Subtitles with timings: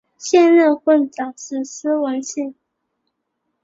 [0.17, 2.55] 现任会长是施文信。